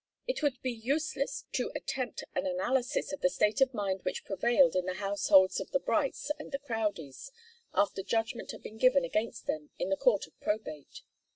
[0.25, 4.75] It would be useless to attempt an analysis of the state of mind which prevailed
[4.75, 7.29] in the households of the Brights and the Crowdies
[7.75, 11.03] after judgment had been given against them in the court of probate.